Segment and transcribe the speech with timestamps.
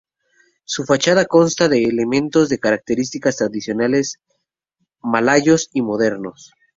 [0.65, 4.17] Su fachada consta de elementos de características tradicionales
[5.03, 6.49] malayos y modernos.